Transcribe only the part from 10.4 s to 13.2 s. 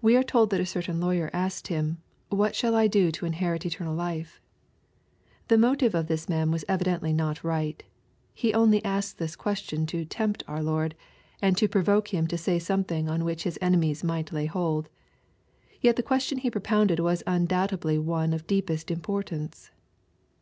our Lord, and te provoke Him to say some thing